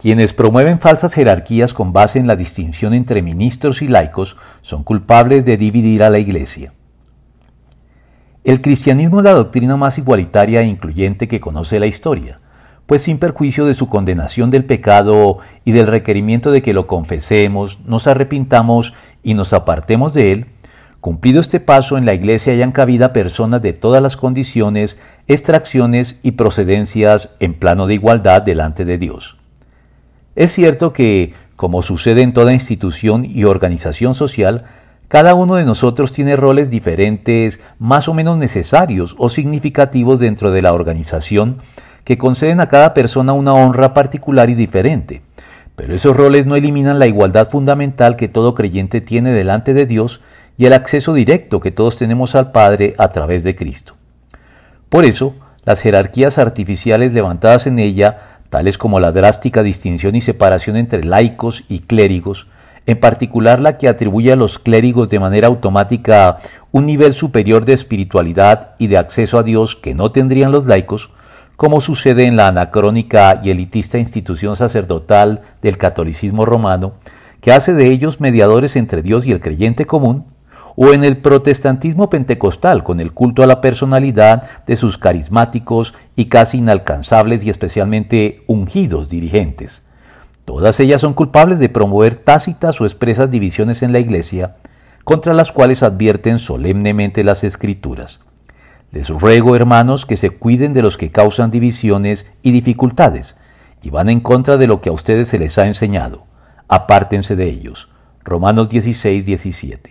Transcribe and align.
Quienes 0.00 0.32
promueven 0.32 0.78
falsas 0.78 1.12
jerarquías 1.12 1.74
con 1.74 1.92
base 1.92 2.20
en 2.20 2.28
la 2.28 2.36
distinción 2.36 2.94
entre 2.94 3.20
ministros 3.20 3.82
y 3.82 3.88
laicos 3.88 4.36
son 4.62 4.84
culpables 4.84 5.44
de 5.44 5.56
dividir 5.56 6.04
a 6.04 6.10
la 6.10 6.20
Iglesia. 6.20 6.72
El 8.44 8.62
cristianismo 8.62 9.18
es 9.18 9.24
la 9.24 9.32
doctrina 9.32 9.76
más 9.76 9.98
igualitaria 9.98 10.60
e 10.60 10.66
incluyente 10.66 11.26
que 11.26 11.40
conoce 11.40 11.80
la 11.80 11.86
historia, 11.86 12.38
pues 12.86 13.02
sin 13.02 13.18
perjuicio 13.18 13.66
de 13.66 13.74
su 13.74 13.88
condenación 13.88 14.50
del 14.50 14.64
pecado 14.64 15.38
y 15.64 15.72
del 15.72 15.88
requerimiento 15.88 16.52
de 16.52 16.62
que 16.62 16.74
lo 16.74 16.86
confesemos, 16.86 17.80
nos 17.84 18.06
arrepintamos 18.06 18.94
y 19.24 19.34
nos 19.34 19.52
apartemos 19.52 20.14
de 20.14 20.30
él, 20.30 20.46
cumplido 21.00 21.40
este 21.40 21.58
paso 21.58 21.98
en 21.98 22.06
la 22.06 22.14
Iglesia 22.14 22.52
hayan 22.52 22.70
cabida 22.70 23.12
personas 23.12 23.62
de 23.62 23.72
todas 23.72 24.00
las 24.00 24.16
condiciones, 24.16 25.00
extracciones 25.26 26.20
y 26.22 26.32
procedencias 26.32 27.34
en 27.40 27.54
plano 27.54 27.88
de 27.88 27.94
igualdad 27.94 28.42
delante 28.42 28.84
de 28.84 28.96
Dios. 28.96 29.37
Es 30.38 30.52
cierto 30.52 30.92
que, 30.92 31.34
como 31.56 31.82
sucede 31.82 32.22
en 32.22 32.32
toda 32.32 32.52
institución 32.52 33.24
y 33.24 33.42
organización 33.42 34.14
social, 34.14 34.66
cada 35.08 35.34
uno 35.34 35.56
de 35.56 35.64
nosotros 35.64 36.12
tiene 36.12 36.36
roles 36.36 36.70
diferentes, 36.70 37.60
más 37.80 38.06
o 38.06 38.14
menos 38.14 38.38
necesarios 38.38 39.16
o 39.18 39.30
significativos 39.30 40.20
dentro 40.20 40.52
de 40.52 40.62
la 40.62 40.72
organización, 40.72 41.56
que 42.04 42.18
conceden 42.18 42.60
a 42.60 42.68
cada 42.68 42.94
persona 42.94 43.32
una 43.32 43.52
honra 43.52 43.94
particular 43.94 44.48
y 44.48 44.54
diferente. 44.54 45.22
Pero 45.74 45.92
esos 45.92 46.16
roles 46.16 46.46
no 46.46 46.54
eliminan 46.54 47.00
la 47.00 47.08
igualdad 47.08 47.50
fundamental 47.50 48.14
que 48.14 48.28
todo 48.28 48.54
creyente 48.54 49.00
tiene 49.00 49.32
delante 49.32 49.74
de 49.74 49.86
Dios 49.86 50.20
y 50.56 50.66
el 50.66 50.72
acceso 50.72 51.14
directo 51.14 51.58
que 51.58 51.72
todos 51.72 51.98
tenemos 51.98 52.36
al 52.36 52.52
Padre 52.52 52.94
a 52.98 53.08
través 53.08 53.42
de 53.42 53.56
Cristo. 53.56 53.96
Por 54.88 55.04
eso, 55.04 55.34
las 55.64 55.80
jerarquías 55.80 56.38
artificiales 56.38 57.12
levantadas 57.12 57.66
en 57.66 57.80
ella 57.80 58.27
tales 58.50 58.78
como 58.78 59.00
la 59.00 59.12
drástica 59.12 59.62
distinción 59.62 60.16
y 60.16 60.20
separación 60.20 60.76
entre 60.76 61.04
laicos 61.04 61.64
y 61.68 61.80
clérigos, 61.80 62.46
en 62.86 62.98
particular 62.98 63.60
la 63.60 63.76
que 63.76 63.88
atribuye 63.88 64.32
a 64.32 64.36
los 64.36 64.58
clérigos 64.58 65.08
de 65.10 65.20
manera 65.20 65.48
automática 65.48 66.38
un 66.72 66.86
nivel 66.86 67.12
superior 67.12 67.64
de 67.64 67.74
espiritualidad 67.74 68.74
y 68.78 68.86
de 68.86 68.96
acceso 68.96 69.38
a 69.38 69.42
Dios 69.42 69.76
que 69.76 69.94
no 69.94 70.10
tendrían 70.10 70.52
los 70.52 70.66
laicos, 70.66 71.10
como 71.56 71.80
sucede 71.80 72.24
en 72.24 72.36
la 72.36 72.48
anacrónica 72.48 73.40
y 73.42 73.50
elitista 73.50 73.98
institución 73.98 74.56
sacerdotal 74.56 75.42
del 75.60 75.76
catolicismo 75.76 76.46
romano, 76.46 76.94
que 77.40 77.52
hace 77.52 77.74
de 77.74 77.88
ellos 77.88 78.20
mediadores 78.20 78.76
entre 78.76 79.02
Dios 79.02 79.26
y 79.26 79.32
el 79.32 79.40
creyente 79.40 79.84
común, 79.84 80.24
o 80.80 80.92
en 80.92 81.02
el 81.02 81.16
protestantismo 81.16 82.08
pentecostal 82.08 82.84
con 82.84 83.00
el 83.00 83.12
culto 83.12 83.42
a 83.42 83.48
la 83.48 83.60
personalidad 83.60 84.48
de 84.64 84.76
sus 84.76 84.96
carismáticos 84.96 85.92
y 86.14 86.26
casi 86.26 86.58
inalcanzables 86.58 87.42
y 87.42 87.50
especialmente 87.50 88.44
ungidos 88.46 89.08
dirigentes. 89.08 89.84
Todas 90.44 90.78
ellas 90.78 91.00
son 91.00 91.14
culpables 91.14 91.58
de 91.58 91.68
promover 91.68 92.14
tácitas 92.14 92.80
o 92.80 92.84
expresas 92.84 93.28
divisiones 93.28 93.82
en 93.82 93.90
la 93.92 93.98
Iglesia, 93.98 94.54
contra 95.02 95.34
las 95.34 95.50
cuales 95.50 95.82
advierten 95.82 96.38
solemnemente 96.38 97.24
las 97.24 97.42
Escrituras. 97.42 98.20
Les 98.92 99.08
ruego, 99.08 99.56
hermanos, 99.56 100.06
que 100.06 100.16
se 100.16 100.30
cuiden 100.30 100.74
de 100.74 100.82
los 100.82 100.96
que 100.96 101.10
causan 101.10 101.50
divisiones 101.50 102.30
y 102.40 102.52
dificultades, 102.52 103.36
y 103.82 103.90
van 103.90 104.08
en 104.08 104.20
contra 104.20 104.56
de 104.58 104.68
lo 104.68 104.80
que 104.80 104.90
a 104.90 104.92
ustedes 104.92 105.26
se 105.26 105.40
les 105.40 105.58
ha 105.58 105.66
enseñado. 105.66 106.22
Apártense 106.68 107.34
de 107.34 107.48
ellos. 107.48 107.90
Romanos 108.22 108.68
16, 108.68 109.24
17. 109.26 109.80